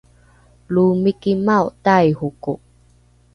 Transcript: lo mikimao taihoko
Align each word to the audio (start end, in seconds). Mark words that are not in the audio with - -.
lo 0.73 0.85
mikimao 1.03 1.65
taihoko 1.83 2.51